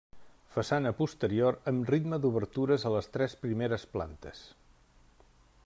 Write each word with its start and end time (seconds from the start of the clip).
Façana 0.53 0.91
posterior 1.01 1.57
amb 1.71 1.91
ritme 1.95 2.19
d'obertures 2.23 2.87
a 2.87 2.93
les 2.95 3.11
tres 3.19 3.37
primeres 3.45 3.85
plantes. 3.93 4.43